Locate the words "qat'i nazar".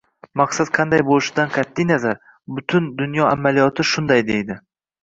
1.59-2.19